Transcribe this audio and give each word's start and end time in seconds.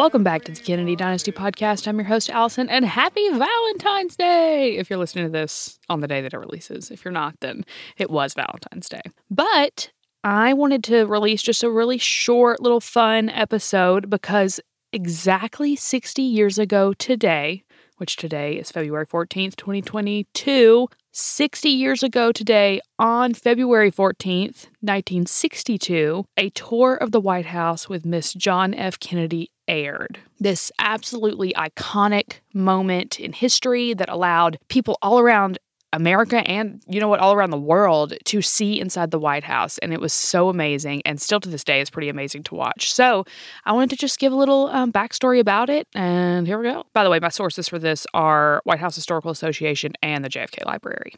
Welcome 0.00 0.24
back 0.24 0.44
to 0.44 0.52
the 0.52 0.60
Kennedy 0.62 0.96
Dynasty 0.96 1.30
Podcast. 1.30 1.86
I'm 1.86 1.98
your 1.98 2.06
host, 2.06 2.30
Allison, 2.30 2.70
and 2.70 2.86
happy 2.86 3.28
Valentine's 3.28 4.16
Day 4.16 4.78
if 4.78 4.88
you're 4.88 4.98
listening 4.98 5.26
to 5.26 5.30
this 5.30 5.78
on 5.90 6.00
the 6.00 6.08
day 6.08 6.22
that 6.22 6.32
it 6.32 6.38
releases. 6.38 6.90
If 6.90 7.04
you're 7.04 7.12
not, 7.12 7.34
then 7.40 7.66
it 7.98 8.08
was 8.08 8.32
Valentine's 8.32 8.88
Day. 8.88 9.02
But 9.30 9.90
I 10.24 10.54
wanted 10.54 10.82
to 10.84 11.04
release 11.04 11.42
just 11.42 11.62
a 11.62 11.70
really 11.70 11.98
short, 11.98 12.62
little 12.62 12.80
fun 12.80 13.28
episode 13.28 14.08
because 14.08 14.58
exactly 14.90 15.76
60 15.76 16.22
years 16.22 16.58
ago 16.58 16.94
today, 16.94 17.64
which 17.98 18.16
today 18.16 18.54
is 18.54 18.70
February 18.70 19.04
14th, 19.04 19.54
2022, 19.56 20.88
60 21.12 21.68
years 21.68 22.04
ago 22.04 22.30
today, 22.30 22.80
on 22.98 23.34
February 23.34 23.90
14th, 23.90 24.66
1962, 24.80 26.24
a 26.36 26.50
tour 26.50 26.94
of 26.94 27.10
the 27.10 27.20
White 27.20 27.46
House 27.46 27.88
with 27.88 28.06
Miss 28.06 28.32
John 28.32 28.72
F. 28.74 28.98
Kennedy 29.00 29.50
aired. 29.66 30.20
This 30.38 30.70
absolutely 30.78 31.52
iconic 31.54 32.34
moment 32.54 33.18
in 33.18 33.32
history 33.32 33.92
that 33.94 34.08
allowed 34.08 34.58
people 34.68 34.98
all 35.02 35.18
around 35.18 35.58
America 35.92 36.46
and, 36.48 36.82
you 36.88 37.00
know 37.00 37.08
what, 37.08 37.20
all 37.20 37.32
around 37.32 37.50
the 37.50 37.58
world 37.58 38.14
to 38.24 38.42
see 38.42 38.80
inside 38.80 39.10
the 39.10 39.18
White 39.18 39.44
House. 39.44 39.78
And 39.78 39.92
it 39.92 40.00
was 40.00 40.12
so 40.12 40.48
amazing. 40.48 41.02
And 41.04 41.20
still 41.20 41.40
to 41.40 41.48
this 41.48 41.64
day, 41.64 41.80
is 41.80 41.90
pretty 41.90 42.08
amazing 42.08 42.42
to 42.44 42.54
watch. 42.54 42.92
So 42.92 43.24
I 43.64 43.72
wanted 43.72 43.90
to 43.90 43.96
just 43.96 44.18
give 44.18 44.32
a 44.32 44.36
little 44.36 44.68
um, 44.68 44.92
backstory 44.92 45.40
about 45.40 45.70
it. 45.70 45.86
And 45.94 46.46
here 46.46 46.58
we 46.58 46.64
go. 46.64 46.84
By 46.92 47.04
the 47.04 47.10
way, 47.10 47.18
my 47.18 47.28
sources 47.28 47.68
for 47.68 47.78
this 47.78 48.06
are 48.14 48.60
White 48.64 48.78
House 48.78 48.94
Historical 48.94 49.30
Association 49.30 49.92
and 50.02 50.24
the 50.24 50.28
JFK 50.28 50.64
Library. 50.66 51.14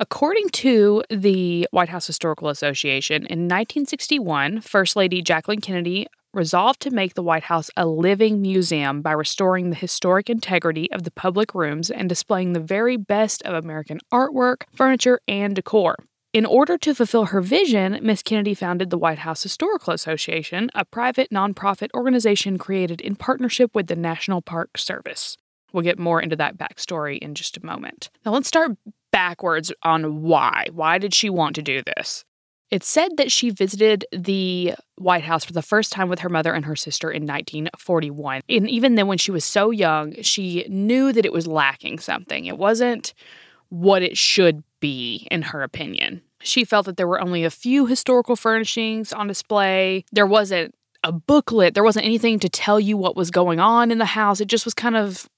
According 0.00 0.50
to 0.50 1.02
the 1.10 1.66
White 1.72 1.88
House 1.88 2.06
Historical 2.06 2.48
Association, 2.48 3.22
in 3.26 3.48
1961, 3.48 4.60
First 4.60 4.94
Lady 4.94 5.22
Jacqueline 5.22 5.60
Kennedy 5.60 6.06
resolved 6.32 6.80
to 6.80 6.90
make 6.90 7.14
the 7.14 7.22
White 7.22 7.44
House 7.44 7.70
a 7.76 7.86
living 7.86 8.40
museum 8.40 9.02
by 9.02 9.12
restoring 9.12 9.70
the 9.70 9.76
historic 9.76 10.28
integrity 10.28 10.90
of 10.92 11.04
the 11.04 11.10
public 11.10 11.54
rooms 11.54 11.90
and 11.90 12.08
displaying 12.08 12.52
the 12.52 12.60
very 12.60 12.96
best 12.96 13.42
of 13.42 13.54
American 13.54 13.98
artwork, 14.12 14.62
furniture, 14.74 15.20
and 15.26 15.54
decor. 15.54 15.96
In 16.34 16.44
order 16.44 16.76
to 16.78 16.94
fulfill 16.94 17.26
her 17.26 17.40
vision, 17.40 17.98
Miss 18.02 18.22
Kennedy 18.22 18.52
founded 18.54 18.90
the 18.90 18.98
White 18.98 19.20
House 19.20 19.42
Historical 19.42 19.94
Association, 19.94 20.70
a 20.74 20.84
private 20.84 21.30
nonprofit 21.30 21.88
organization 21.94 22.58
created 22.58 23.00
in 23.00 23.16
partnership 23.16 23.74
with 23.74 23.86
the 23.86 23.96
National 23.96 24.42
Park 24.42 24.76
Service. 24.76 25.38
We'll 25.72 25.84
get 25.84 25.98
more 25.98 26.20
into 26.20 26.36
that 26.36 26.58
backstory 26.58 27.18
in 27.18 27.34
just 27.34 27.56
a 27.56 27.64
moment. 27.64 28.10
Now, 28.24 28.32
let's 28.32 28.48
start 28.48 28.72
backwards 29.10 29.72
on 29.82 30.22
why. 30.22 30.68
Why 30.72 30.98
did 30.98 31.14
she 31.14 31.30
want 31.30 31.54
to 31.56 31.62
do 31.62 31.82
this? 31.82 32.24
It's 32.70 32.88
said 32.88 33.16
that 33.16 33.32
she 33.32 33.50
visited 33.50 34.04
the 34.12 34.74
White 34.96 35.24
House 35.24 35.44
for 35.44 35.54
the 35.54 35.62
first 35.62 35.90
time 35.92 36.08
with 36.08 36.18
her 36.18 36.28
mother 36.28 36.52
and 36.52 36.64
her 36.66 36.76
sister 36.76 37.10
in 37.10 37.22
1941. 37.22 38.42
And 38.48 38.68
even 38.68 38.94
then, 38.94 39.06
when 39.06 39.18
she 39.18 39.30
was 39.30 39.44
so 39.44 39.70
young, 39.70 40.14
she 40.22 40.66
knew 40.68 41.12
that 41.12 41.24
it 41.24 41.32
was 41.32 41.46
lacking 41.46 41.98
something. 41.98 42.44
It 42.44 42.58
wasn't 42.58 43.14
what 43.70 44.02
it 44.02 44.18
should 44.18 44.62
be, 44.80 45.26
in 45.30 45.42
her 45.42 45.62
opinion. 45.62 46.22
She 46.40 46.64
felt 46.64 46.86
that 46.86 46.96
there 46.96 47.08
were 47.08 47.20
only 47.20 47.44
a 47.44 47.50
few 47.50 47.86
historical 47.86 48.36
furnishings 48.36 49.12
on 49.12 49.28
display. 49.28 50.04
There 50.12 50.26
wasn't 50.26 50.74
a 51.04 51.12
booklet, 51.12 51.74
there 51.74 51.84
wasn't 51.84 52.06
anything 52.06 52.38
to 52.40 52.48
tell 52.48 52.78
you 52.78 52.96
what 52.96 53.16
was 53.16 53.30
going 53.30 53.60
on 53.60 53.90
in 53.90 53.98
the 53.98 54.04
house. 54.04 54.40
It 54.40 54.48
just 54.48 54.64
was 54.64 54.74
kind 54.74 54.96
of 54.96 55.28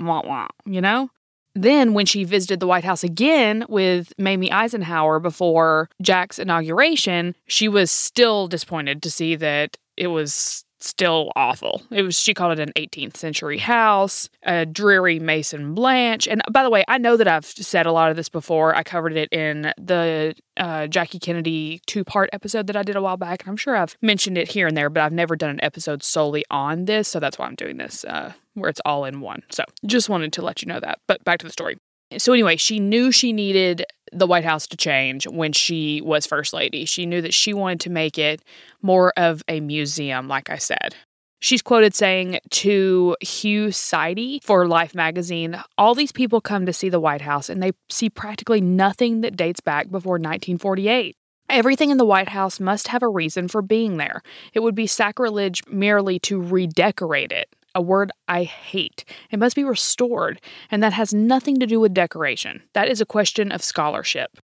wah 0.00 0.22
wah, 0.24 0.48
you 0.64 0.80
know? 0.80 1.10
Then, 1.54 1.94
when 1.94 2.06
she 2.06 2.24
visited 2.24 2.60
the 2.60 2.66
White 2.66 2.84
House 2.84 3.02
again 3.02 3.64
with 3.68 4.12
Mamie 4.18 4.52
Eisenhower 4.52 5.18
before 5.18 5.88
Jack's 6.00 6.38
inauguration, 6.38 7.34
she 7.46 7.68
was 7.68 7.90
still 7.90 8.46
disappointed 8.46 9.02
to 9.02 9.10
see 9.10 9.34
that 9.36 9.76
it 9.96 10.08
was 10.08 10.64
still 10.80 11.32
awful. 11.36 11.82
It 11.90 12.02
was 12.02 12.18
she 12.18 12.34
called 12.34 12.58
it 12.58 12.60
an 12.60 12.72
18th 12.76 13.16
century 13.16 13.58
house, 13.58 14.28
a 14.42 14.66
dreary 14.66 15.18
Maison 15.18 15.74
Blanche. 15.74 16.28
And 16.28 16.42
by 16.50 16.62
the 16.62 16.70
way, 16.70 16.84
I 16.88 16.98
know 16.98 17.16
that 17.16 17.28
I've 17.28 17.44
said 17.44 17.86
a 17.86 17.92
lot 17.92 18.10
of 18.10 18.16
this 18.16 18.28
before. 18.28 18.74
I 18.74 18.82
covered 18.82 19.16
it 19.16 19.28
in 19.32 19.72
the 19.76 20.34
uh, 20.56 20.86
Jackie 20.86 21.18
Kennedy 21.18 21.80
two 21.86 22.04
part 22.04 22.30
episode 22.32 22.66
that 22.68 22.76
I 22.76 22.82
did 22.82 22.96
a 22.96 23.02
while 23.02 23.16
back, 23.16 23.42
and 23.42 23.50
I'm 23.50 23.56
sure 23.56 23.76
I've 23.76 23.96
mentioned 24.02 24.38
it 24.38 24.48
here 24.48 24.66
and 24.66 24.76
there, 24.76 24.90
but 24.90 25.02
I've 25.02 25.12
never 25.12 25.36
done 25.36 25.50
an 25.50 25.62
episode 25.62 26.02
solely 26.02 26.44
on 26.50 26.84
this, 26.86 27.08
so 27.08 27.20
that's 27.20 27.38
why 27.38 27.46
I'm 27.46 27.54
doing 27.54 27.76
this. 27.76 28.04
Uh, 28.04 28.32
where 28.54 28.70
it's 28.70 28.80
all 28.84 29.04
in 29.04 29.20
one. 29.20 29.42
So 29.50 29.64
just 29.86 30.08
wanted 30.08 30.32
to 30.32 30.42
let 30.42 30.62
you 30.62 30.68
know 30.68 30.80
that. 30.80 30.98
But 31.06 31.22
back 31.24 31.38
to 31.40 31.46
the 31.46 31.52
story. 31.52 31.78
So, 32.16 32.32
anyway, 32.32 32.56
she 32.56 32.80
knew 32.80 33.12
she 33.12 33.34
needed 33.34 33.84
the 34.12 34.26
White 34.26 34.44
House 34.44 34.66
to 34.68 34.76
change 34.76 35.26
when 35.26 35.52
she 35.52 36.00
was 36.00 36.26
First 36.26 36.52
Lady. 36.52 36.84
She 36.84 37.06
knew 37.06 37.20
that 37.22 37.34
she 37.34 37.52
wanted 37.52 37.80
to 37.80 37.90
make 37.90 38.18
it 38.18 38.42
more 38.82 39.12
of 39.16 39.42
a 39.48 39.60
museum, 39.60 40.28
like 40.28 40.50
I 40.50 40.58
said. 40.58 40.94
She's 41.40 41.62
quoted 41.62 41.94
saying 41.94 42.40
to 42.50 43.16
Hugh 43.20 43.70
Sidey 43.70 44.40
for 44.42 44.66
Life 44.66 44.94
magazine 44.94 45.60
All 45.76 45.94
these 45.94 46.10
people 46.10 46.40
come 46.40 46.66
to 46.66 46.72
see 46.72 46.88
the 46.88 47.00
White 47.00 47.20
House 47.20 47.48
and 47.48 47.62
they 47.62 47.72
see 47.88 48.10
practically 48.10 48.60
nothing 48.60 49.20
that 49.20 49.36
dates 49.36 49.60
back 49.60 49.90
before 49.90 50.14
1948. 50.14 51.16
Everything 51.48 51.90
in 51.90 51.96
the 51.96 52.04
White 52.04 52.28
House 52.28 52.60
must 52.60 52.88
have 52.88 53.02
a 53.02 53.08
reason 53.08 53.48
for 53.48 53.62
being 53.62 53.96
there. 53.96 54.20
It 54.52 54.60
would 54.60 54.74
be 54.74 54.86
sacrilege 54.86 55.62
merely 55.68 56.18
to 56.20 56.42
redecorate 56.42 57.32
it 57.32 57.48
a 57.78 57.80
word 57.80 58.10
I 58.26 58.42
hate. 58.42 59.04
It 59.30 59.38
must 59.38 59.54
be 59.54 59.62
restored, 59.62 60.40
and 60.68 60.82
that 60.82 60.92
has 60.92 61.14
nothing 61.14 61.60
to 61.60 61.66
do 61.66 61.78
with 61.78 61.94
decoration. 61.94 62.64
That 62.74 62.88
is 62.88 63.00
a 63.00 63.06
question 63.06 63.52
of 63.52 63.62
scholarship. 63.62 64.36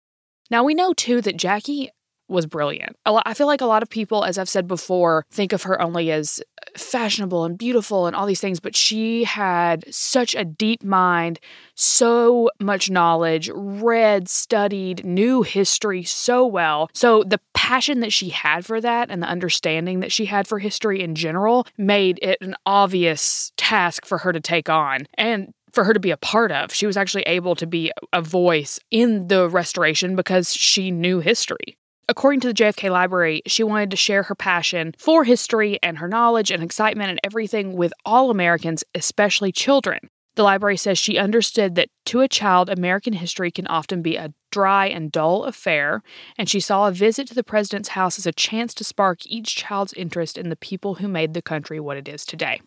Now, 0.51 0.63
we 0.63 0.73
know 0.73 0.93
too 0.93 1.21
that 1.23 1.37
Jackie 1.37 1.91
was 2.29 2.47
brilliant. 2.47 2.97
I 3.05 3.35
feel 3.35 3.47
like 3.47 3.61
a 3.61 3.67
lot 3.67 3.83
of 3.83 3.91
people, 3.91 4.25
as 4.25 4.39
I've 4.39 4.49
said 4.49 4.67
before, 4.67 5.25
think 5.31 5.53
of 5.53 5.63
her 5.65 5.81
only 5.81 6.11
as 6.11 6.41
fashionable 6.77 7.45
and 7.45 7.59
beautiful 7.59 8.07
and 8.07 8.17
all 8.17 8.27
these 8.27 8.41
things, 8.41 8.61
but 8.61 8.75
she 8.75 9.25
had 9.25 9.85
such 9.95 10.35
a 10.35 10.45
deep 10.45 10.83
mind, 10.83 11.39
so 11.75 12.51
much 12.61 12.91
knowledge, 12.91 13.51
read, 13.55 14.29
studied, 14.29 15.05
knew 15.05 15.43
history 15.43 16.03
so 16.03 16.47
well. 16.47 16.89
So 16.95 17.23
the 17.25 17.41
passion 17.53 18.01
that 18.01 18.13
she 18.13 18.31
had 18.31 18.65
for 18.65 18.81
that 18.81 19.11
and 19.11 19.23
the 19.23 19.29
understanding 19.29 20.01
that 20.01 20.13
she 20.13 20.25
had 20.25 20.47
for 20.47 20.59
history 20.59 21.03
in 21.03 21.15
general 21.15 21.67
made 21.77 22.19
it 22.23 22.39
an 22.41 22.57
obvious 22.67 23.53
task 23.57 24.07
for 24.07 24.19
her 24.19 24.33
to 24.33 24.41
take 24.41 24.69
on. 24.69 25.07
And 25.15 25.53
for 25.73 25.85
her 25.85 25.93
to 25.93 26.01
be 26.01 26.13
a 26.13 26.17
part 26.17 26.53
of. 26.53 26.73
She 26.73 26.87
was 26.87 26.97
actually 26.97 27.25
able 27.25 27.57
to 27.57 27.67
be 27.67 27.91
a 28.13 28.23
voice 28.23 28.79
in 28.93 29.27
the 29.27 29.49
restoration 29.49 30.15
because 30.15 30.55
she 30.55 30.93
knew 30.93 31.19
history. 31.19 31.77
According 32.09 32.41
to 32.41 32.49
the 32.49 32.55
JFK 32.55 32.91
Library, 32.91 33.43
she 33.47 33.63
wanted 33.63 33.91
to 33.91 33.97
share 33.97 34.25
her 34.25 34.35
passion 34.35 34.95
for 34.99 35.25
history 35.25 35.79
and 35.83 35.99
her 35.99 36.09
knowledge 36.09 36.51
and 36.51 36.63
excitement 36.63 37.11
and 37.11 37.21
everything 37.25 37.73
with 37.75 37.93
all 38.05 38.31
Americans, 38.31 38.85
especially 38.95 39.53
children. 39.53 40.01
The 40.35 40.43
library 40.43 40.77
says 40.77 40.99
she 40.99 41.17
understood 41.17 41.77
that 41.77 41.89
to 42.07 42.21
a 42.21 42.29
child, 42.29 42.69
American 42.69 43.13
history 43.13 43.51
can 43.51 43.67
often 43.69 44.03
be 44.03 44.17
a 44.17 44.35
dry 44.51 44.87
and 44.87 45.13
dull 45.13 45.45
affair, 45.45 46.03
and 46.37 46.49
she 46.49 46.61
saw 46.61 46.89
a 46.89 46.93
visit 46.93 47.29
to 47.29 47.35
the 47.35 47.45
president's 47.45 47.91
house 47.91 48.19
as 48.19 48.27
a 48.27 48.33
chance 48.33 48.75
to 48.75 48.85
spark 48.85 49.21
each 49.27 49.55
child's 49.55 49.93
interest 49.95 50.37
in 50.37 50.49
the 50.49 50.57
people 50.57 50.97
who 50.97 51.09
made 51.09 51.35
the 51.35 51.43
country 51.43 51.79
what 51.79 51.97
it 51.97 52.09
is 52.09 52.27
today. 52.27 52.61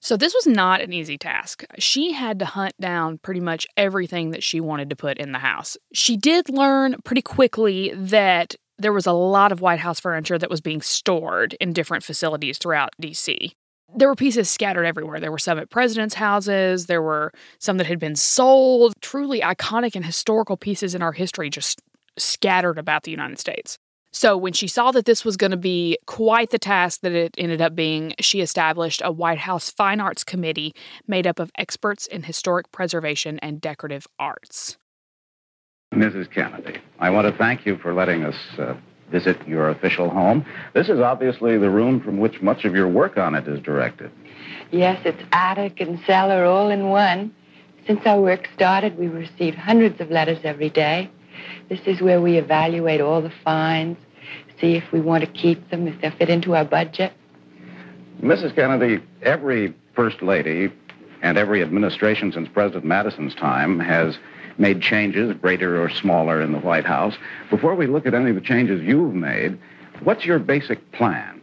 So, 0.00 0.18
this 0.18 0.34
was 0.34 0.46
not 0.46 0.82
an 0.82 0.92
easy 0.92 1.16
task. 1.16 1.64
She 1.78 2.12
had 2.12 2.38
to 2.40 2.44
hunt 2.44 2.74
down 2.78 3.16
pretty 3.16 3.40
much 3.40 3.66
everything 3.74 4.32
that 4.32 4.42
she 4.42 4.60
wanted 4.60 4.90
to 4.90 4.96
put 4.96 5.16
in 5.16 5.32
the 5.32 5.38
house. 5.38 5.78
She 5.94 6.18
did 6.18 6.50
learn 6.50 6.96
pretty 7.06 7.22
quickly 7.22 7.90
that 7.94 8.54
there 8.78 8.92
was 8.92 9.06
a 9.06 9.12
lot 9.12 9.52
of 9.52 9.60
White 9.60 9.80
House 9.80 10.00
furniture 10.00 10.38
that 10.38 10.50
was 10.50 10.60
being 10.60 10.82
stored 10.82 11.54
in 11.60 11.72
different 11.72 12.04
facilities 12.04 12.58
throughout 12.58 12.90
DC. 13.00 13.52
There 13.96 14.08
were 14.08 14.16
pieces 14.16 14.50
scattered 14.50 14.84
everywhere. 14.84 15.20
There 15.20 15.30
were 15.30 15.38
some 15.38 15.58
at 15.58 15.70
presidents' 15.70 16.14
houses, 16.14 16.86
there 16.86 17.02
were 17.02 17.32
some 17.58 17.76
that 17.76 17.86
had 17.86 18.00
been 18.00 18.16
sold, 18.16 18.94
truly 19.00 19.40
iconic 19.40 19.94
and 19.94 20.04
historical 20.04 20.56
pieces 20.56 20.94
in 20.94 21.02
our 21.02 21.12
history 21.12 21.50
just 21.50 21.80
scattered 22.18 22.78
about 22.78 23.04
the 23.04 23.10
United 23.10 23.38
States. 23.38 23.78
So, 24.12 24.36
when 24.36 24.52
she 24.52 24.68
saw 24.68 24.92
that 24.92 25.06
this 25.06 25.24
was 25.24 25.36
going 25.36 25.50
to 25.50 25.56
be 25.56 25.98
quite 26.06 26.50
the 26.50 26.58
task 26.58 27.00
that 27.00 27.12
it 27.12 27.34
ended 27.36 27.60
up 27.60 27.74
being, 27.74 28.14
she 28.20 28.40
established 28.40 29.02
a 29.04 29.10
White 29.10 29.38
House 29.38 29.70
Fine 29.70 30.00
Arts 30.00 30.22
Committee 30.22 30.72
made 31.08 31.26
up 31.26 31.40
of 31.40 31.50
experts 31.58 32.06
in 32.06 32.22
historic 32.22 32.70
preservation 32.70 33.40
and 33.40 33.60
decorative 33.60 34.06
arts. 34.20 34.78
Mrs. 35.94 36.30
Kennedy, 36.30 36.78
I 36.98 37.10
want 37.10 37.26
to 37.26 37.38
thank 37.38 37.64
you 37.64 37.76
for 37.76 37.94
letting 37.94 38.24
us 38.24 38.36
uh, 38.58 38.74
visit 39.10 39.46
your 39.46 39.68
official 39.68 40.10
home. 40.10 40.44
This 40.72 40.88
is 40.88 40.98
obviously 40.98 41.56
the 41.56 41.70
room 41.70 42.00
from 42.00 42.18
which 42.18 42.42
much 42.42 42.64
of 42.64 42.74
your 42.74 42.88
work 42.88 43.16
on 43.16 43.34
it 43.34 43.46
is 43.46 43.60
directed. 43.60 44.10
Yes, 44.70 45.00
it's 45.04 45.22
attic 45.32 45.80
and 45.80 46.00
cellar 46.06 46.44
all 46.44 46.70
in 46.70 46.88
one. 46.88 47.32
Since 47.86 48.00
our 48.06 48.20
work 48.20 48.48
started, 48.54 48.98
we 48.98 49.06
received 49.06 49.56
hundreds 49.56 50.00
of 50.00 50.10
letters 50.10 50.38
every 50.42 50.70
day. 50.70 51.10
This 51.68 51.80
is 51.86 52.00
where 52.00 52.20
we 52.20 52.38
evaluate 52.38 53.00
all 53.00 53.22
the 53.22 53.32
finds, 53.44 54.00
see 54.60 54.74
if 54.74 54.84
we 54.92 55.00
want 55.00 55.22
to 55.24 55.30
keep 55.30 55.70
them, 55.70 55.86
if 55.86 56.00
they 56.00 56.10
fit 56.10 56.28
into 56.28 56.54
our 56.56 56.64
budget. 56.64 57.12
Mrs. 58.20 58.54
Kennedy, 58.54 59.02
every 59.22 59.74
First 59.94 60.22
Lady 60.22 60.72
and 61.22 61.38
every 61.38 61.62
administration 61.62 62.32
since 62.32 62.48
President 62.48 62.84
Madison's 62.84 63.34
time 63.34 63.78
has 63.80 64.18
made 64.58 64.80
changes, 64.80 65.34
greater 65.40 65.82
or 65.82 65.90
smaller, 65.90 66.40
in 66.40 66.52
the 66.52 66.58
White 66.58 66.84
House. 66.84 67.16
Before 67.50 67.74
we 67.74 67.86
look 67.86 68.06
at 68.06 68.14
any 68.14 68.30
of 68.30 68.36
the 68.36 68.40
changes 68.40 68.82
you've 68.82 69.14
made, 69.14 69.58
what's 70.02 70.24
your 70.24 70.38
basic 70.38 70.92
plan? 70.92 71.40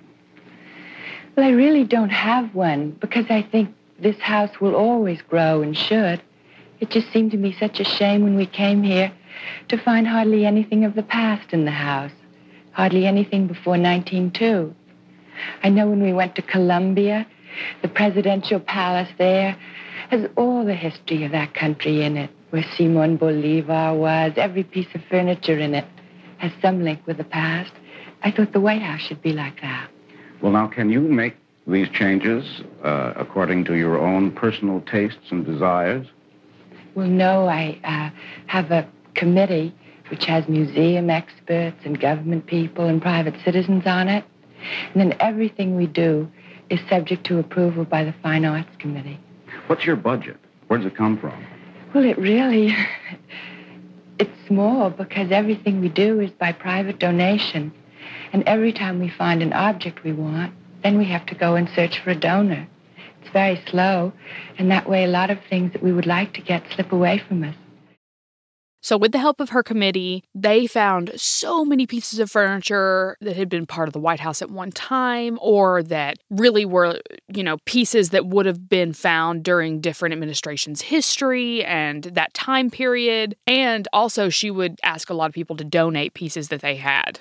Well, 1.36 1.46
I 1.46 1.52
really 1.52 1.84
don't 1.84 2.10
have 2.10 2.54
one 2.54 2.92
because 2.92 3.26
I 3.30 3.42
think 3.42 3.74
this 4.00 4.20
house 4.20 4.60
will 4.60 4.76
always 4.76 5.22
grow 5.22 5.62
and 5.62 5.78
should. 5.78 6.22
It 6.80 6.90
just 6.90 7.12
seemed 7.12 7.32
to 7.32 7.38
me 7.38 7.56
such 7.58 7.80
a 7.80 7.86
shame 7.86 8.24
when 8.24 8.36
we 8.36 8.46
came 8.46 8.84
here 8.84 9.12
to 9.70 9.78
find 9.78 10.08
hardly 10.08 10.46
anything 10.46 10.84
of 10.84 10.96
the 10.96 11.04
past 11.04 11.54
in 11.54 11.66
the 11.66 11.72
house, 11.72 12.12
hardly 12.72 13.06
anything 13.06 13.48
before 13.48 13.78
1902. 13.78 14.76
I 15.64 15.70
know 15.70 15.88
when 15.88 16.02
we 16.02 16.12
went 16.12 16.36
to 16.36 16.42
Colombia, 16.42 17.26
the 17.82 17.88
presidential 17.88 18.60
palace 18.60 19.10
there 19.18 19.56
has 20.10 20.30
all 20.36 20.66
the 20.66 20.74
history 20.74 21.24
of 21.24 21.32
that 21.32 21.54
country 21.54 22.04
in 22.04 22.18
it 22.18 22.30
where 22.52 22.64
Simon 22.78 23.18
Bolivar 23.18 23.94
was. 23.94 24.34
Every 24.36 24.64
piece 24.64 24.88
of 24.94 25.02
furniture 25.10 25.58
in 25.58 25.74
it 25.74 25.86
has 26.38 26.52
some 26.62 26.84
link 26.84 27.06
with 27.08 27.18
the 27.18 27.24
past. 27.24 27.72
I 28.24 28.32
thought 28.32 28.54
the 28.54 28.60
White 28.60 28.82
House 28.82 29.02
should 29.02 29.22
be 29.22 29.34
like 29.34 29.62
that. 29.62 29.90
Well, 30.42 30.52
now, 30.52 30.68
can 30.68 30.90
you 30.90 31.02
make 31.02 31.36
these 31.68 31.90
changes 31.90 32.62
uh, 32.84 33.14
according 33.16 33.66
to 33.66 33.76
your 33.76 33.98
own 33.98 34.32
personal 34.32 34.82
tastes 34.82 35.32
and 35.32 35.46
desires? 35.46 36.08
Well, 36.96 37.08
no. 37.08 37.48
I 37.48 37.80
uh, 37.84 38.10
have 38.48 38.72
a 38.72 38.88
committee 39.16 39.74
which 40.10 40.26
has 40.26 40.48
museum 40.48 41.10
experts 41.10 41.78
and 41.86 42.00
government 42.00 42.46
people 42.48 42.86
and 42.86 43.02
private 43.02 43.36
citizens 43.46 43.84
on 43.86 44.10
it. 44.10 44.26
And 44.94 45.02
then 45.02 45.18
everything 45.20 45.76
we 45.76 45.88
do 45.88 46.30
is 46.70 46.80
subject 46.90 47.26
to 47.28 47.40
approval 47.40 47.86
by 47.86 48.04
the 48.04 48.14
Fine 48.22 48.46
Arts 48.46 48.70
Committee. 48.78 49.20
What's 49.68 49.86
your 49.86 49.96
budget? 49.96 50.38
Where 50.68 50.80
does 50.80 50.88
it 50.88 50.98
come 50.98 51.18
from? 51.18 51.46
Well, 51.94 52.06
it 52.06 52.18
really, 52.18 52.74
it's 54.20 54.48
small 54.48 54.90
because 54.90 55.30
everything 55.30 55.82
we 55.82 55.90
do 55.90 56.22
is 56.22 56.32
by 56.32 56.54
private 56.54 57.00
donation. 57.00 57.74
And 58.32 58.44
every 58.48 58.72
time 58.72 59.00
we 59.00 59.10
find 59.10 59.44
an 59.44 59.52
object 59.52 60.04
we 60.04 60.14
want, 60.14 60.54
then 60.84 60.98
we 60.98 61.06
have 61.06 61.26
to 61.28 61.36
go 61.36 61.56
and 61.56 61.70
search 61.76 62.00
for 62.00 62.12
a 62.12 62.16
donor. 62.16 62.68
It's 63.22 63.30
very 63.32 63.62
slow, 63.70 64.14
and 64.58 64.72
that 64.72 64.90
way 64.90 65.04
a 65.04 65.08
lot 65.08 65.30
of 65.30 65.40
things 65.50 65.74
that 65.74 65.84
we 65.84 65.92
would 65.92 66.06
like 66.06 66.34
to 66.36 66.42
get 66.42 66.64
slip 66.74 66.94
away 66.94 67.22
from 67.28 67.44
us. 67.44 67.56
So, 68.82 68.98
with 68.98 69.12
the 69.12 69.20
help 69.20 69.40
of 69.40 69.50
her 69.50 69.62
committee, 69.62 70.24
they 70.34 70.66
found 70.66 71.12
so 71.16 71.64
many 71.64 71.86
pieces 71.86 72.18
of 72.18 72.32
furniture 72.32 73.16
that 73.22 73.36
had 73.36 73.48
been 73.48 73.68
part 73.68 73.88
of 73.88 73.94
the 73.94 74.00
White 74.00 74.20
House 74.20 74.42
at 74.42 74.50
one 74.50 74.72
time, 74.72 75.38
or 75.42 75.84
that 75.84 76.18
really 76.32 76.66
were, 76.66 77.00
you 77.28 77.44
know, 77.44 77.58
pieces 77.66 78.10
that 78.10 78.26
would 78.26 78.48
have 78.48 78.68
been 78.68 78.94
found 78.94 79.44
during 79.44 79.82
different 79.82 80.14
administrations' 80.14 80.82
history 80.82 81.64
and 81.64 82.06
that 82.06 82.34
time 82.34 82.72
period. 82.72 83.36
And 83.46 83.88
also, 83.94 84.30
she 84.30 84.50
would 84.50 84.80
ask 84.84 85.12
a 85.12 85.14
lot 85.14 85.28
of 85.28 85.34
people 85.34 85.56
to 85.58 85.64
donate 85.64 86.16
pieces 86.16 86.50
that 86.50 86.62
they 86.62 86.76
had. 86.76 87.20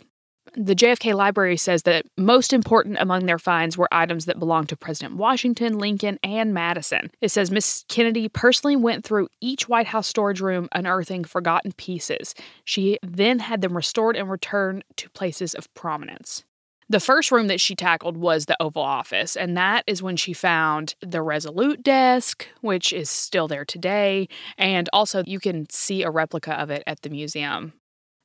The 0.56 0.74
JFK 0.74 1.14
Library 1.14 1.56
says 1.56 1.84
that 1.84 2.06
most 2.16 2.52
important 2.52 2.96
among 2.98 3.26
their 3.26 3.38
finds 3.38 3.78
were 3.78 3.88
items 3.92 4.24
that 4.24 4.40
belonged 4.40 4.68
to 4.70 4.76
President 4.76 5.16
Washington, 5.16 5.78
Lincoln, 5.78 6.18
and 6.24 6.52
Madison. 6.52 7.10
It 7.20 7.28
says 7.28 7.52
Miss 7.52 7.84
Kennedy 7.88 8.28
personally 8.28 8.74
went 8.74 9.04
through 9.04 9.28
each 9.40 9.68
White 9.68 9.86
House 9.86 10.08
storage 10.08 10.40
room 10.40 10.68
unearthing 10.72 11.22
forgotten 11.22 11.72
pieces. 11.72 12.34
She 12.64 12.98
then 13.02 13.38
had 13.38 13.60
them 13.60 13.76
restored 13.76 14.16
and 14.16 14.28
returned 14.28 14.82
to 14.96 15.08
places 15.10 15.54
of 15.54 15.72
prominence. 15.74 16.44
The 16.88 16.98
first 16.98 17.30
room 17.30 17.46
that 17.46 17.60
she 17.60 17.76
tackled 17.76 18.16
was 18.16 18.46
the 18.46 18.60
Oval 18.60 18.82
Office, 18.82 19.36
and 19.36 19.56
that 19.56 19.84
is 19.86 20.02
when 20.02 20.16
she 20.16 20.32
found 20.32 20.96
the 21.00 21.22
Resolute 21.22 21.84
desk, 21.84 22.48
which 22.62 22.92
is 22.92 23.08
still 23.08 23.46
there 23.46 23.64
today, 23.64 24.28
and 24.58 24.88
also 24.92 25.22
you 25.24 25.38
can 25.38 25.70
see 25.70 26.02
a 26.02 26.10
replica 26.10 26.52
of 26.54 26.68
it 26.68 26.82
at 26.88 27.02
the 27.02 27.10
museum. 27.10 27.74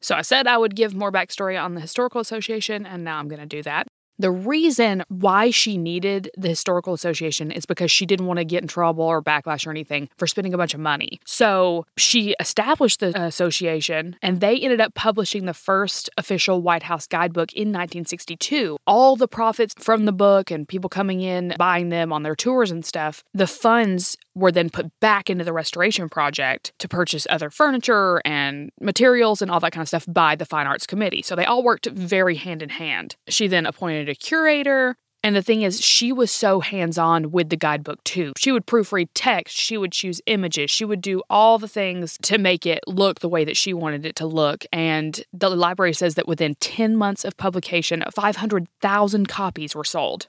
So 0.05 0.13
I 0.13 0.21
said 0.21 0.45
I 0.45 0.55
would 0.55 0.75
give 0.75 0.93
more 0.93 1.11
backstory 1.11 1.59
on 1.59 1.73
the 1.73 1.81
Historical 1.81 2.21
Association, 2.21 2.85
and 2.85 3.03
now 3.03 3.17
I'm 3.17 3.27
going 3.27 3.39
to 3.39 3.47
do 3.47 3.63
that. 3.63 3.87
The 4.19 4.29
reason 4.29 5.03
why 5.09 5.49
she 5.49 5.77
needed 5.77 6.29
the 6.37 6.47
Historical 6.47 6.93
Association 6.93 7.49
is 7.49 7.65
because 7.65 7.91
she 7.91 8.05
didn't 8.05 8.27
want 8.27 8.37
to 8.37 8.45
get 8.45 8.61
in 8.61 8.67
trouble 8.67 9.03
or 9.03 9.19
backlash 9.19 9.65
or 9.65 9.71
anything 9.71 10.07
for 10.15 10.27
spending 10.27 10.53
a 10.53 10.57
bunch 10.57 10.75
of 10.75 10.79
money. 10.79 11.19
So 11.25 11.87
she 11.97 12.35
established 12.39 12.99
the 12.99 13.19
association 13.19 14.15
and 14.21 14.39
they 14.39 14.57
ended 14.57 14.79
up 14.79 14.93
publishing 14.93 15.47
the 15.47 15.53
first 15.55 16.09
official 16.17 16.61
White 16.61 16.83
House 16.83 17.07
guidebook 17.07 17.51
in 17.53 17.69
1962. 17.69 18.77
All 18.87 19.17
the 19.17 19.27
profits 19.27 19.73
from 19.79 20.05
the 20.05 20.13
book 20.13 20.49
and 20.49 20.67
people 20.67 20.89
coming 20.89 21.19
in 21.19 21.55
buying 21.57 21.89
them 21.89 22.13
on 22.13 22.23
their 22.23 22.35
tours 22.35 22.71
and 22.71 22.85
stuff, 22.85 23.21
the 23.33 23.47
funds 23.47 24.15
were 24.35 24.51
then 24.51 24.69
put 24.69 24.91
back 24.99 25.29
into 25.29 25.43
the 25.43 25.53
restoration 25.53 26.09
project 26.09 26.73
to 26.79 26.87
purchase 26.87 27.25
other 27.29 27.49
furniture 27.49 28.21
and 28.25 28.69
materials 28.81 29.41
and 29.41 29.49
all 29.49 29.59
that 29.61 29.71
kind 29.71 29.81
of 29.81 29.87
stuff 29.87 30.05
by 30.07 30.35
the 30.35 30.45
Fine 30.45 30.67
Arts 30.67 30.85
Committee. 30.85 31.21
So 31.21 31.35
they 31.35 31.45
all 31.45 31.63
worked 31.63 31.85
very 31.87 32.35
hand 32.35 32.61
in 32.61 32.69
hand. 32.69 33.15
She 33.29 33.47
then 33.47 33.65
appointed 33.65 34.09
a 34.09 34.15
curator. 34.15 34.95
And 35.23 35.35
the 35.35 35.41
thing 35.41 35.63
is, 35.63 35.81
she 35.81 36.11
was 36.11 36.29
so 36.29 36.59
hands 36.59 36.99
on 36.99 37.31
with 37.31 37.49
the 37.49 37.57
guidebook 37.57 38.03
too. 38.03 38.33
She 38.37 38.51
would 38.51 38.67
proofread 38.67 39.07
text, 39.15 39.57
she 39.57 39.75
would 39.75 39.91
choose 39.91 40.21
images, 40.27 40.69
she 40.69 40.85
would 40.85 41.01
do 41.01 41.23
all 41.31 41.57
the 41.57 41.67
things 41.67 42.19
to 42.23 42.37
make 42.37 42.67
it 42.67 42.81
look 42.85 43.21
the 43.21 43.29
way 43.29 43.43
that 43.43 43.57
she 43.57 43.73
wanted 43.73 44.05
it 44.05 44.15
to 44.17 44.27
look. 44.27 44.65
And 44.71 45.19
the 45.33 45.49
library 45.49 45.93
says 45.93 46.13
that 46.13 46.27
within 46.27 46.53
10 46.59 46.95
months 46.95 47.25
of 47.25 47.37
publication, 47.37 48.03
500,000 48.13 49.27
copies 49.27 49.73
were 49.73 49.83
sold. 49.83 50.27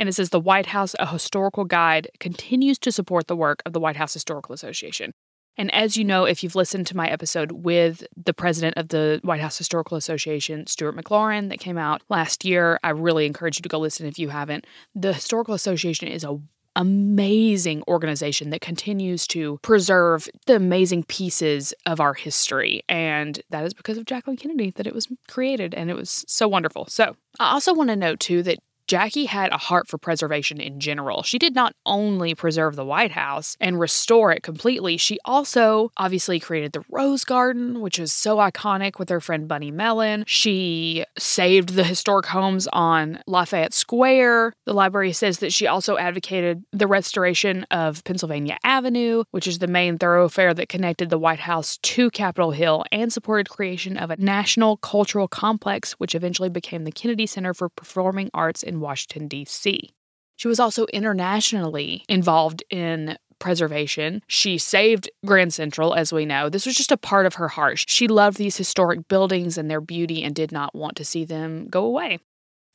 And 0.00 0.08
it 0.08 0.14
says 0.14 0.30
the 0.30 0.40
White 0.40 0.66
House, 0.66 0.96
a 0.98 1.06
historical 1.06 1.66
guide, 1.66 2.08
continues 2.20 2.78
to 2.78 2.90
support 2.90 3.26
the 3.26 3.36
work 3.36 3.62
of 3.66 3.74
the 3.74 3.80
White 3.80 3.96
House 3.96 4.14
Historical 4.14 4.54
Association. 4.54 5.12
And 5.58 5.72
as 5.74 5.94
you 5.98 6.04
know, 6.04 6.24
if 6.24 6.42
you've 6.42 6.54
listened 6.54 6.86
to 6.86 6.96
my 6.96 7.06
episode 7.08 7.52
with 7.52 8.02
the 8.16 8.32
president 8.32 8.78
of 8.78 8.88
the 8.88 9.20
White 9.22 9.42
House 9.42 9.58
Historical 9.58 9.98
Association, 9.98 10.66
Stewart 10.66 10.96
McLaurin, 10.96 11.50
that 11.50 11.60
came 11.60 11.76
out 11.76 12.00
last 12.08 12.46
year, 12.46 12.80
I 12.82 12.90
really 12.90 13.26
encourage 13.26 13.58
you 13.58 13.62
to 13.62 13.68
go 13.68 13.78
listen 13.78 14.06
if 14.06 14.18
you 14.18 14.30
haven't. 14.30 14.66
The 14.94 15.12
Historical 15.12 15.52
Association 15.52 16.08
is 16.08 16.24
a 16.24 16.38
amazing 16.76 17.82
organization 17.88 18.50
that 18.50 18.60
continues 18.60 19.26
to 19.26 19.58
preserve 19.60 20.28
the 20.46 20.54
amazing 20.54 21.02
pieces 21.02 21.74
of 21.84 22.00
our 22.00 22.14
history. 22.14 22.82
And 22.88 23.42
that 23.50 23.64
is 23.64 23.74
because 23.74 23.98
of 23.98 24.04
Jacqueline 24.04 24.36
Kennedy 24.36 24.70
that 24.76 24.86
it 24.86 24.94
was 24.94 25.08
created 25.28 25.74
and 25.74 25.90
it 25.90 25.96
was 25.96 26.24
so 26.28 26.46
wonderful. 26.46 26.86
So 26.86 27.16
I 27.38 27.52
also 27.52 27.74
want 27.74 27.90
to 27.90 27.96
note 27.96 28.20
too 28.20 28.42
that 28.44 28.60
Jackie 28.90 29.26
had 29.26 29.52
a 29.52 29.56
heart 29.56 29.86
for 29.86 29.98
preservation 29.98 30.60
in 30.60 30.80
general. 30.80 31.22
She 31.22 31.38
did 31.38 31.54
not 31.54 31.76
only 31.86 32.34
preserve 32.34 32.74
the 32.74 32.84
White 32.84 33.12
House 33.12 33.56
and 33.60 33.78
restore 33.78 34.32
it 34.32 34.42
completely, 34.42 34.96
she 34.96 35.20
also 35.24 35.92
obviously 35.96 36.40
created 36.40 36.72
the 36.72 36.82
Rose 36.90 37.22
Garden, 37.22 37.82
which 37.82 38.00
is 38.00 38.12
so 38.12 38.38
iconic 38.38 38.98
with 38.98 39.08
her 39.08 39.20
friend 39.20 39.46
Bunny 39.46 39.70
Mellon. 39.70 40.24
She 40.26 41.04
saved 41.16 41.74
the 41.74 41.84
historic 41.84 42.26
homes 42.26 42.66
on 42.72 43.20
Lafayette 43.28 43.74
Square. 43.74 44.54
The 44.66 44.74
library 44.74 45.12
says 45.12 45.38
that 45.38 45.52
she 45.52 45.68
also 45.68 45.96
advocated 45.96 46.64
the 46.72 46.88
restoration 46.88 47.64
of 47.70 48.02
Pennsylvania 48.02 48.58
Avenue, 48.64 49.22
which 49.30 49.46
is 49.46 49.60
the 49.60 49.68
main 49.68 49.98
thoroughfare 49.98 50.52
that 50.54 50.68
connected 50.68 51.10
the 51.10 51.18
White 51.18 51.38
House 51.38 51.78
to 51.82 52.10
Capitol 52.10 52.50
Hill 52.50 52.84
and 52.90 53.12
supported 53.12 53.48
creation 53.48 53.96
of 53.96 54.10
a 54.10 54.16
national 54.16 54.78
cultural 54.78 55.28
complex, 55.28 55.92
which 55.92 56.16
eventually 56.16 56.48
became 56.48 56.82
the 56.82 56.90
Kennedy 56.90 57.26
Center 57.26 57.54
for 57.54 57.68
Performing 57.68 58.30
Arts 58.34 58.64
in 58.64 58.79
Washington, 58.80 59.28
D.C. 59.28 59.90
She 60.36 60.48
was 60.48 60.60
also 60.60 60.86
internationally 60.86 62.04
involved 62.08 62.64
in 62.70 63.18
preservation. 63.40 64.22
She 64.26 64.58
saved 64.58 65.10
Grand 65.26 65.52
Central, 65.52 65.94
as 65.94 66.12
we 66.12 66.24
know. 66.24 66.48
This 66.48 66.66
was 66.66 66.76
just 66.76 66.92
a 66.92 66.96
part 66.96 67.26
of 67.26 67.34
her 67.34 67.48
heart. 67.48 67.84
She 67.86 68.06
loved 68.06 68.38
these 68.38 68.56
historic 68.56 69.08
buildings 69.08 69.58
and 69.58 69.70
their 69.70 69.80
beauty 69.80 70.22
and 70.22 70.34
did 70.34 70.52
not 70.52 70.74
want 70.74 70.96
to 70.96 71.04
see 71.04 71.24
them 71.24 71.66
go 71.68 71.84
away. 71.84 72.20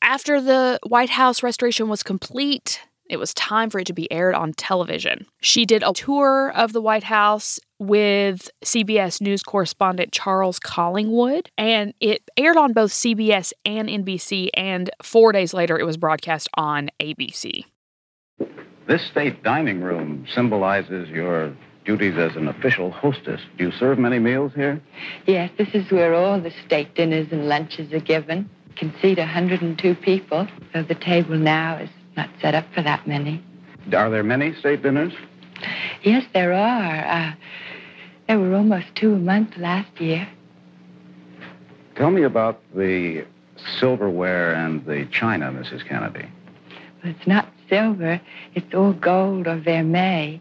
After 0.02 0.42
the 0.42 0.80
White 0.86 1.10
House 1.10 1.42
restoration 1.42 1.88
was 1.88 2.04
complete, 2.04 2.82
it 3.10 3.18
was 3.18 3.34
time 3.34 3.70
for 3.70 3.80
it 3.80 3.88
to 3.88 3.94
be 3.94 4.12
aired 4.12 4.36
on 4.36 4.54
television. 4.54 5.26
She 5.42 5.66
did 5.66 5.84
a 5.84 5.94
tour 5.94 6.52
of 6.56 6.74
the 6.74 6.82
White 6.82 7.04
House 7.04 7.60
with 7.79 8.50
CBS 8.63 9.22
News 9.22 9.44
correspondent 9.44 10.12
Charles 10.12 10.60
Collingwood, 10.60 11.50
and 11.58 11.94
it 12.00 12.24
aired 12.38 12.58
on 12.58 12.74
both 12.74 12.91
CBS 12.91 13.53
and 13.65 13.89
NBC, 13.89 14.50
and 14.53 14.89
four 15.03 15.32
days 15.32 15.53
later, 15.53 15.77
it 15.77 15.86
was 15.86 15.98
broadcast 15.98 16.48
on 16.55 16.89
ABC. 17.00 17.65
This 18.88 19.01
state 19.10 19.44
dining 19.44 19.82
room 19.82 20.25
symbolizes 20.34 21.10
your 21.10 21.55
duties 21.86 22.17
as 22.17 22.36
an 22.36 22.48
official 22.48 22.91
hostess. 22.91 23.41
Do 23.58 23.65
you 23.65 23.72
serve 23.72 24.00
many 24.00 24.20
meals 24.20 24.51
here? 24.55 24.82
Yes, 25.25 25.51
this 25.58 25.70
is 25.74 25.91
where 25.91 26.13
all 26.13 26.39
the 26.39 26.51
state 26.65 26.96
dinners 26.96 27.27
and 27.32 27.48
lunches 27.48 27.91
are 27.94 28.00
given. 28.00 28.50
Can 28.75 28.94
seat 29.01 29.17
102 29.17 29.96
people, 29.96 30.48
though 30.74 30.84
the 30.84 30.96
table 30.96 31.38
now 31.38 31.77
is 31.77 31.89
not 32.17 32.29
set 32.41 32.55
up 32.55 32.65
for 32.74 32.82
that 32.82 33.08
many. 33.08 33.44
Are 33.94 34.10
there 34.10 34.24
many 34.24 34.53
state 34.55 34.82
dinners? 34.82 35.13
Yes, 36.03 36.25
there 36.34 36.53
are. 36.53 37.05
Uh, 37.05 37.34
there 38.27 38.39
were 38.39 38.55
almost 38.55 38.88
two 38.96 39.13
a 39.13 39.20
month 39.20 39.58
last 39.58 40.00
year. 40.00 40.27
Tell 41.96 42.12
me 42.12 42.24
about 42.24 42.60
the 42.75 43.25
silverware 43.79 44.53
and 44.53 44.86
the 44.86 45.05
china, 45.05 45.51
Mrs. 45.51 45.86
Kennedy. 45.88 46.27
Well, 47.03 47.13
it's 47.15 47.27
not 47.27 47.48
silver. 47.70 48.20
It's 48.53 48.74
all 48.74 48.94
gold 48.94 49.48
or 49.48 49.58
vermeil. 49.58 50.39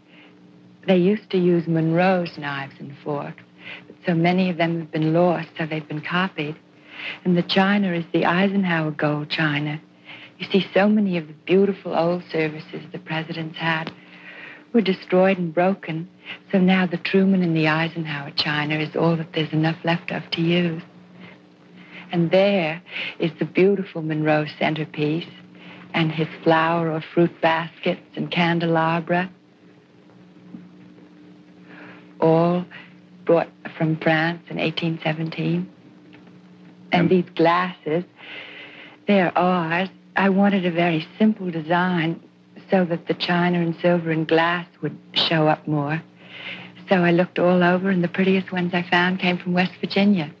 They 0.87 0.97
used 0.97 1.29
to 1.31 1.37
use 1.37 1.67
Monroe's 1.67 2.37
knives 2.37 2.75
and 2.79 2.95
forks, 3.03 3.41
but 3.87 3.95
so 4.05 4.13
many 4.13 4.49
of 4.49 4.57
them 4.57 4.79
have 4.79 4.91
been 4.91 5.13
lost, 5.13 5.49
so 5.57 5.65
they've 5.65 5.87
been 5.87 6.01
copied. 6.01 6.55
And 7.23 7.37
the 7.37 7.43
china 7.43 7.93
is 7.93 8.05
the 8.11 8.25
Eisenhower 8.25 8.91
gold 8.91 9.29
china. 9.29 9.81
You 10.37 10.47
see, 10.51 10.65
so 10.73 10.89
many 10.89 11.17
of 11.17 11.27
the 11.27 11.33
beautiful 11.45 11.95
old 11.95 12.23
services 12.31 12.83
the 12.91 12.99
presidents 12.99 13.57
had 13.57 13.91
were 14.75 14.81
destroyed 14.81 15.37
and 15.37 15.53
broken, 15.53 16.07
so 16.51 16.59
now 16.59 16.85
the 16.85 16.97
Truman 16.97 17.41
and 17.41 17.55
the 17.55 17.69
Eisenhower 17.69 18.31
china 18.31 18.75
is 18.75 18.93
all 18.93 19.15
that 19.15 19.31
there's 19.33 19.53
enough 19.53 19.77
left 19.85 20.11
of 20.11 20.29
to 20.31 20.41
use. 20.41 20.83
And 22.11 22.29
there 22.29 22.83
is 23.17 23.31
the 23.39 23.45
beautiful 23.45 24.01
Monroe 24.01 24.45
centerpiece 24.59 25.29
and 25.93 26.11
his 26.11 26.27
flower 26.43 26.91
or 26.91 27.01
fruit 27.13 27.31
baskets 27.41 28.01
and 28.17 28.29
candelabra, 28.29 29.31
all 32.19 32.65
brought 33.23 33.49
from 33.77 33.95
France 33.95 34.43
in 34.49 34.57
1817. 34.57 35.71
And 36.91 37.09
these 37.09 37.29
glasses, 37.35 38.03
they're 39.07 39.35
ours. 39.37 39.87
I 40.17 40.27
wanted 40.29 40.65
a 40.65 40.71
very 40.71 41.07
simple 41.17 41.49
design 41.49 42.21
so 42.69 42.85
that 42.85 43.07
the 43.07 43.13
china 43.13 43.59
and 43.59 43.75
silver 43.81 44.11
and 44.11 44.27
glass 44.27 44.67
would 44.81 44.97
show 45.13 45.47
up 45.47 45.67
more. 45.67 46.01
So 46.89 46.97
I 46.97 47.11
looked 47.11 47.39
all 47.39 47.63
over, 47.63 47.89
and 47.89 48.03
the 48.03 48.07
prettiest 48.07 48.51
ones 48.51 48.73
I 48.73 48.83
found 48.83 49.19
came 49.19 49.37
from 49.37 49.53
West 49.53 49.73
Virginia. 49.81 50.31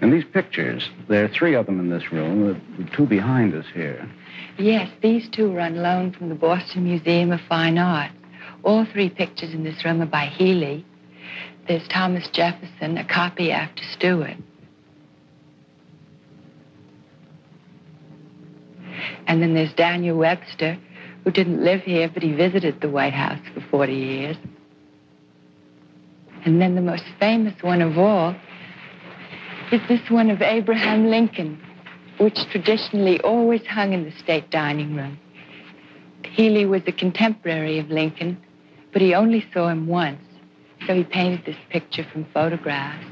And 0.00 0.12
these 0.12 0.24
pictures, 0.24 0.88
there 1.08 1.24
are 1.24 1.28
three 1.28 1.54
of 1.54 1.66
them 1.66 1.80
in 1.80 1.90
this 1.90 2.12
room, 2.12 2.46
the, 2.46 2.84
the 2.84 2.90
two 2.90 3.06
behind 3.06 3.54
us 3.54 3.66
here. 3.74 4.08
Yes, 4.56 4.90
these 5.02 5.28
two 5.28 5.50
were 5.50 5.60
on 5.60 5.76
loan 5.76 6.12
from 6.12 6.28
the 6.28 6.34
Boston 6.34 6.84
Museum 6.84 7.32
of 7.32 7.40
Fine 7.48 7.78
Arts. 7.78 8.14
All 8.64 8.84
three 8.84 9.08
pictures 9.08 9.54
in 9.54 9.62
this 9.62 9.84
room 9.84 10.02
are 10.02 10.06
by 10.06 10.26
Healy. 10.26 10.84
There's 11.68 11.86
Thomas 11.88 12.28
Jefferson, 12.28 12.98
a 12.98 13.04
copy 13.04 13.52
after 13.52 13.82
Stuart. 13.84 14.36
And 19.26 19.42
then 19.42 19.54
there's 19.54 19.72
Daniel 19.74 20.16
Webster, 20.16 20.78
who 21.28 21.32
didn't 21.32 21.62
live 21.62 21.82
here, 21.82 22.08
but 22.08 22.22
he 22.22 22.32
visited 22.32 22.80
the 22.80 22.88
White 22.88 23.12
House 23.12 23.38
for 23.52 23.60
40 23.60 23.92
years. 23.92 24.36
And 26.46 26.58
then 26.58 26.74
the 26.74 26.80
most 26.80 27.04
famous 27.20 27.52
one 27.62 27.82
of 27.82 27.98
all 27.98 28.34
is 29.70 29.82
this 29.88 30.00
one 30.08 30.30
of 30.30 30.40
Abraham 30.40 31.10
Lincoln, 31.10 31.60
which 32.16 32.48
traditionally 32.50 33.20
always 33.20 33.66
hung 33.66 33.92
in 33.92 34.04
the 34.04 34.12
state 34.12 34.48
dining 34.48 34.94
room. 34.94 35.18
Healy 36.24 36.64
was 36.64 36.80
a 36.86 36.92
contemporary 36.92 37.78
of 37.78 37.90
Lincoln, 37.90 38.42
but 38.94 39.02
he 39.02 39.14
only 39.14 39.46
saw 39.52 39.68
him 39.68 39.86
once, 39.86 40.22
so 40.86 40.94
he 40.94 41.04
painted 41.04 41.44
this 41.44 41.58
picture 41.68 42.06
from 42.10 42.24
photographs. 42.32 43.04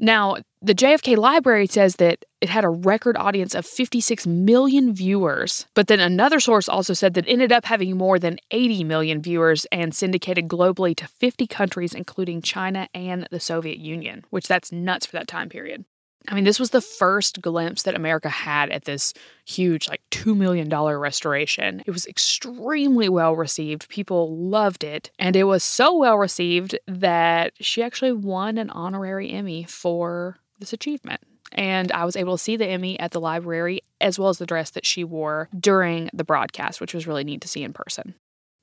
Now, 0.00 0.38
the 0.60 0.74
JFK 0.74 1.16
Library 1.16 1.66
says 1.66 1.96
that 1.96 2.24
it 2.40 2.48
had 2.48 2.64
a 2.64 2.68
record 2.68 3.16
audience 3.16 3.54
of 3.54 3.64
56 3.64 4.26
million 4.26 4.92
viewers, 4.92 5.66
but 5.74 5.86
then 5.86 6.00
another 6.00 6.40
source 6.40 6.68
also 6.68 6.94
said 6.94 7.14
that 7.14 7.26
it 7.26 7.32
ended 7.32 7.52
up 7.52 7.64
having 7.64 7.96
more 7.96 8.18
than 8.18 8.38
80 8.50 8.84
million 8.84 9.22
viewers 9.22 9.66
and 9.70 9.94
syndicated 9.94 10.48
globally 10.48 10.96
to 10.96 11.06
50 11.06 11.46
countries, 11.46 11.94
including 11.94 12.42
China 12.42 12.88
and 12.92 13.28
the 13.30 13.40
Soviet 13.40 13.78
Union, 13.78 14.24
which 14.30 14.48
that's 14.48 14.72
nuts 14.72 15.06
for 15.06 15.12
that 15.12 15.28
time 15.28 15.48
period. 15.48 15.84
I 16.26 16.34
mean, 16.34 16.44
this 16.44 16.60
was 16.60 16.70
the 16.70 16.80
first 16.80 17.40
glimpse 17.40 17.84
that 17.84 17.94
America 17.94 18.28
had 18.28 18.70
at 18.70 18.84
this 18.84 19.14
huge, 19.46 19.88
like 19.88 20.02
$2 20.10 20.36
million 20.36 20.68
restoration. 20.68 21.82
It 21.86 21.90
was 21.90 22.06
extremely 22.06 23.08
well 23.08 23.34
received. 23.34 23.88
People 23.88 24.36
loved 24.36 24.84
it. 24.84 25.10
And 25.18 25.36
it 25.36 25.44
was 25.44 25.64
so 25.64 25.96
well 25.96 26.18
received 26.18 26.78
that 26.86 27.52
she 27.60 27.82
actually 27.82 28.12
won 28.12 28.58
an 28.58 28.68
honorary 28.70 29.30
Emmy 29.30 29.64
for 29.64 30.36
this 30.58 30.72
achievement. 30.72 31.20
And 31.52 31.90
I 31.92 32.04
was 32.04 32.16
able 32.16 32.36
to 32.36 32.42
see 32.42 32.56
the 32.56 32.66
Emmy 32.66 32.98
at 33.00 33.12
the 33.12 33.20
library 33.20 33.82
as 34.00 34.18
well 34.18 34.28
as 34.28 34.38
the 34.38 34.46
dress 34.46 34.70
that 34.70 34.84
she 34.84 35.02
wore 35.04 35.48
during 35.58 36.10
the 36.12 36.24
broadcast, 36.24 36.80
which 36.80 36.94
was 36.94 37.06
really 37.06 37.24
neat 37.24 37.40
to 37.40 37.48
see 37.48 37.62
in 37.62 37.72
person. 37.72 38.14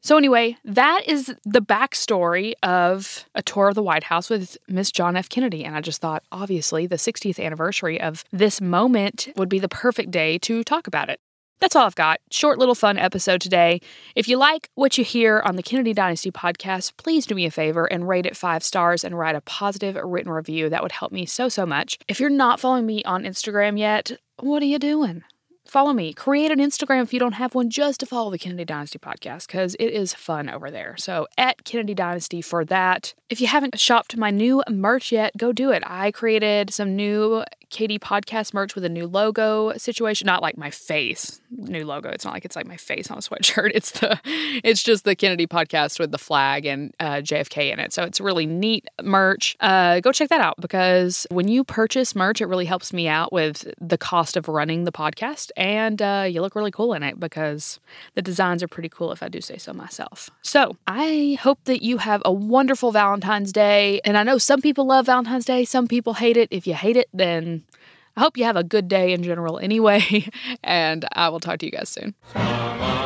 So, 0.06 0.18
anyway, 0.18 0.56
that 0.64 1.02
is 1.08 1.34
the 1.46 1.64
backstory 1.64 2.54
of 2.62 3.26
a 3.34 3.42
tour 3.42 3.70
of 3.70 3.76
the 3.76 3.82
White 3.82 4.04
House 4.04 4.30
with 4.30 4.56
Miss 4.68 4.92
John 4.92 5.18
F. 5.18 5.30
Kennedy. 5.30 5.66
And 5.66 5.76
I 5.76 5.82
just 5.82 6.00
thought, 6.00 6.22
obviously, 6.32 6.86
the 6.86 6.98
60th 6.98 7.44
anniversary 7.44 8.00
of 8.00 8.24
this 8.32 8.62
moment 8.62 9.30
would 9.36 9.50
be 9.50 9.58
the 9.58 9.68
perfect 9.68 10.12
day 10.12 10.38
to 10.40 10.64
talk 10.64 10.86
about 10.86 11.10
it. 11.10 11.20
That's 11.60 11.76
all 11.76 11.86
I've 11.86 11.96
got. 11.96 12.20
Short 12.32 12.60
little 12.60 12.76
fun 12.76 12.98
episode 12.98 13.42
today. 13.42 13.82
If 14.16 14.28
you 14.28 14.38
like 14.38 14.70
what 14.76 14.98
you 14.98 15.04
hear 15.04 15.42
on 15.46 15.56
the 15.56 15.64
Kennedy 15.64 15.94
Dynasty 15.94 16.32
podcast, 16.32 16.94
please 16.98 17.26
do 17.26 17.36
me 17.36 17.46
a 17.46 17.52
favor 17.52 17.86
and 17.86 18.08
rate 18.08 18.26
it 18.26 18.36
five 18.36 18.64
stars 18.64 19.04
and 19.04 19.18
write 19.18 19.36
a 19.36 19.42
positive 19.42 19.96
written 20.04 20.32
review. 20.32 20.70
That 20.70 20.84
would 20.84 20.92
help 20.92 21.12
me 21.12 21.26
so, 21.26 21.50
so 21.50 21.66
much. 21.66 21.98
If 22.08 22.20
you're 22.20 22.30
not 22.30 22.60
following 22.60 22.86
me 22.86 23.04
on 23.04 23.24
Instagram 23.24 23.80
yet, 23.80 24.12
what 24.40 24.62
are 24.62 24.68
you 24.68 24.80
doing? 24.80 25.24
follow 25.66 25.94
me. 25.94 26.14
Create 26.14 26.52
an 26.52 26.60
Instagram 26.60 27.04
if 27.04 27.14
you 27.14 27.20
don't 27.20 27.34
have 27.34 27.56
one 27.56 27.70
just 27.70 28.00
to 28.00 28.06
follow 28.06 28.32
the 28.32 28.38
Kennedy 28.38 28.66
Dynasty 28.66 29.00
podcast 29.00 29.48
because 29.48 29.76
it 29.76 29.88
is 29.88 30.14
fun 30.14 30.50
over 30.50 30.72
there. 30.72 30.96
So 30.98 31.28
at 31.38 31.64
Kennedy 31.64 31.94
Dynasty 31.94 32.42
for 32.42 32.64
that. 32.66 33.14
If 33.30 33.42
you 33.42 33.48
haven't 33.48 33.80
shopped 33.80 34.16
my 34.16 34.30
new 34.30 34.64
merch 34.70 35.12
yet, 35.12 35.36
go 35.38 35.52
do 35.52 35.72
it. 35.72 35.84
I 35.86 36.12
created 36.12 36.74
some 36.74 36.96
new 36.96 37.44
KD 37.76 38.00
podcast 38.00 38.54
merch 38.54 38.74
with 38.74 38.86
a 38.86 38.90
new 38.90 39.06
logo 39.06 39.74
situation. 39.78 40.26
Not 40.26 40.42
like 40.42 40.58
my 40.58 40.72
face, 40.72 41.42
new 41.52 41.86
logo. 41.86 42.10
It's 42.10 42.24
not 42.24 42.34
like 42.34 42.46
it's 42.46 42.56
like 42.56 42.66
my 42.66 42.78
face 42.78 43.12
on 43.12 43.18
a 43.18 43.22
sweatshirt. 43.22 43.72
It's 43.76 43.92
the, 44.00 44.18
it's 44.64 44.82
just 44.82 45.04
the 45.04 45.16
Kennedy 45.16 45.48
podcast 45.48 46.00
with 46.00 46.12
the 46.12 46.18
flag 46.18 46.66
and 46.66 46.94
uh, 47.02 47.16
JFK 47.16 47.74
in 47.74 47.80
it. 47.80 47.92
So 47.92 48.04
it's 48.04 48.22
really 48.22 48.46
neat 48.46 48.88
merch. 49.04 49.58
Uh, 49.60 50.00
go 50.00 50.14
check 50.14 50.30
that 50.30 50.40
out 50.40 50.56
because 50.62 51.28
when 51.30 51.50
you 51.50 51.66
purchase 51.66 52.16
merch, 52.16 52.40
it 52.40 52.46
really 52.46 52.64
helps 52.64 52.94
me 52.94 53.10
out 53.10 53.34
with 53.34 53.68
the 53.82 53.98
cost 53.98 54.38
of 54.38 54.48
running 54.48 54.86
the 54.86 54.94
podcast 54.94 55.52
and 55.58 56.02
uh, 56.02 56.26
you 56.30 56.40
look 56.40 56.56
really 56.56 56.72
cool 56.72 56.94
in 56.94 57.04
it 57.04 57.20
because 57.20 57.82
the 58.14 58.22
designs 58.22 58.64
are 58.64 58.68
pretty 58.70 58.90
cool 58.90 59.12
if 59.12 59.22
I 59.22 59.28
do 59.28 59.42
say 59.42 59.58
so 59.58 59.74
myself. 59.74 60.30
So 60.42 60.78
I 60.88 61.38
hope 61.42 61.60
that 61.66 61.84
you 61.84 61.98
have 61.98 62.22
a 62.24 62.32
wonderful 62.32 62.94
Valentine's 62.94 63.52
Day. 63.52 64.00
And 64.06 64.18
I 64.18 64.24
know 64.24 64.38
some 64.38 64.62
people 64.62 64.86
love 64.86 65.08
Valentine's 65.08 65.46
Day, 65.46 65.66
some 65.66 65.88
people 65.88 66.14
hate 66.14 66.38
it. 66.38 66.48
If 66.52 66.66
you 66.66 66.74
hate 66.74 66.96
it, 66.96 67.10
then 67.14 67.65
I 68.18 68.22
hope 68.22 68.38
you 68.38 68.46
have 68.46 68.56
a 68.56 68.64
good 68.64 68.88
day 68.88 69.14
in 69.14 69.24
general 69.24 69.60
anyway. 69.60 70.30
and 70.64 71.06
I 71.14 71.30
will 71.30 71.40
talk 71.40 71.60
to 71.60 71.66
you 71.66 71.72
guys 71.72 71.90
soon. 71.90 72.16
Come 72.34 72.82
on 72.82 73.06